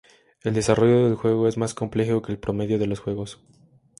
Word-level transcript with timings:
El 0.41 0.55
desarrollo 0.55 1.05
del 1.05 1.13
juego 1.13 1.47
es 1.47 1.57
más 1.59 1.75
complejo 1.75 2.23
que 2.23 2.31
el 2.31 2.39
promedio 2.39 2.79
de 2.79 2.87
los 2.87 2.99
juegos. 2.99 3.39